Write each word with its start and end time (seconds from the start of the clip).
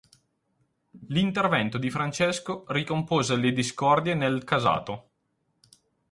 L'intervento 1.09 1.77
di 1.77 1.91
Francesco 1.91 2.63
ricompose 2.69 3.35
le 3.35 3.51
discordie 3.53 4.15
nel 4.15 4.43
casato. 4.43 5.09